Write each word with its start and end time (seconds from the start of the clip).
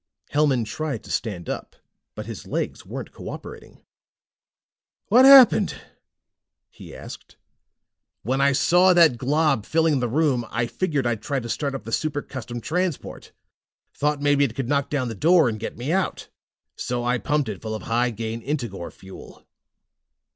Hellman 0.31 0.63
tried 0.65 1.03
to 1.03 1.11
stand 1.11 1.47
up, 1.47 1.75
but 2.15 2.25
his 2.25 2.47
legs 2.47 2.87
weren't 2.87 3.11
cooperating. 3.11 3.83
"What 5.09 5.25
happened?" 5.25 5.75
he 6.71 6.95
asked. 6.95 7.37
"When 8.23 8.41
I 8.41 8.51
saw 8.51 8.95
that 8.95 9.19
glob 9.19 9.63
filling 9.63 9.99
the 9.99 10.09
room, 10.09 10.43
I 10.49 10.65
figured 10.65 11.05
I'd 11.05 11.21
try 11.21 11.39
to 11.39 11.47
start 11.47 11.75
up 11.75 11.83
the 11.83 11.91
Super 11.91 12.23
Custom 12.23 12.61
Transport. 12.61 13.31
Thought 13.93 14.21
maybe 14.23 14.43
it 14.43 14.55
could 14.55 14.67
knock 14.67 14.89
down 14.89 15.07
the 15.07 15.13
door 15.13 15.47
and 15.47 15.59
get 15.59 15.77
me 15.77 15.91
out. 15.91 16.29
So 16.75 17.03
I 17.03 17.19
pumped 17.19 17.47
it 17.47 17.61
full 17.61 17.75
of 17.75 17.83
high 17.83 18.09
gain 18.09 18.41
Integor 18.41 18.91
fuel." 18.91 19.45